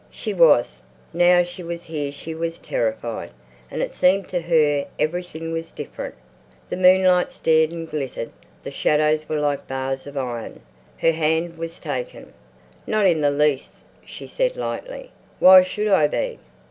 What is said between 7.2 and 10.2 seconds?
stared and glittered; the shadows were like bars of